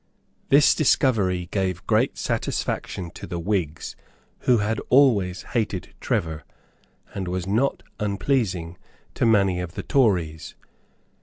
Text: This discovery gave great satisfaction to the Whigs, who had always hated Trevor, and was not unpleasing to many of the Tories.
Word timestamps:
This 0.49 0.73
discovery 0.73 1.47
gave 1.51 1.85
great 1.85 2.17
satisfaction 2.17 3.11
to 3.11 3.27
the 3.27 3.37
Whigs, 3.37 3.95
who 4.49 4.57
had 4.57 4.79
always 4.89 5.43
hated 5.53 5.93
Trevor, 6.01 6.43
and 7.13 7.27
was 7.27 7.45
not 7.45 7.83
unpleasing 7.99 8.79
to 9.13 9.27
many 9.27 9.59
of 9.61 9.75
the 9.75 9.83
Tories. 9.83 10.55